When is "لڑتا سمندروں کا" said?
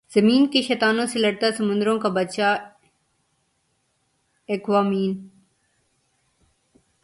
1.19-2.09